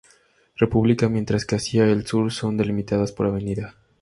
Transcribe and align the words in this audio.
República, 0.55 1.09
mientras 1.09 1.45
que 1.45 1.57
hacia 1.57 1.85
el 1.85 2.07
sur 2.07 2.31
son 2.33 2.57
delimitadas 2.57 3.11
por 3.11 3.27
Av. 3.27 3.37